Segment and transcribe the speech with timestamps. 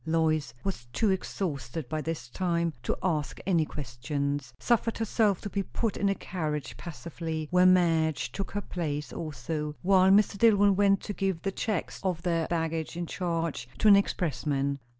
[0.07, 5.61] Lois was too exhausted by this time to ask any questions; suffered herself to be
[5.61, 10.39] put in a carriage passively, where Madge took her place also, while Mr.
[10.39, 14.79] Dillwyn went to give the checks of their baggage in charge to an expressman.